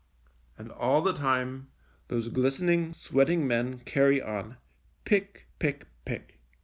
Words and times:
And 0.57 0.71
all 0.71 1.01
the 1.03 1.13
time 1.13 1.67
those 2.07 2.27
glistening, 2.29 2.91
sweating 2.91 3.47
men 3.47 3.77
carry 3.81 4.19
on— 4.19 4.57
pick, 5.05 5.45
pick, 5.59 5.85
pick. 6.05 6.39